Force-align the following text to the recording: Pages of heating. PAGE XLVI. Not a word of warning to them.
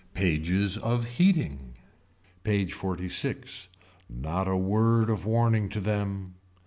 Pages 0.15 0.79
of 0.79 1.05
heating. 1.17 1.75
PAGE 2.43 2.73
XLVI. 2.73 3.67
Not 4.09 4.47
a 4.47 4.57
word 4.57 5.11
of 5.11 5.27
warning 5.27 5.69
to 5.69 5.79
them. 5.79 6.37